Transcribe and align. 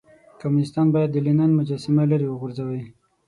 کمونيستان 0.39 0.87
بايد 0.93 1.09
د 1.13 1.17
لينن 1.25 1.51
مجسمه 1.59 2.03
ليرې 2.09 2.27
وغورځوئ. 2.29 2.81